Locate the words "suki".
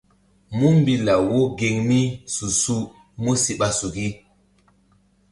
3.79-4.07